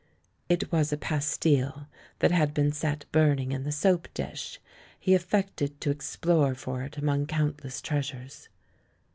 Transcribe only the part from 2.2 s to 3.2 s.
that had been set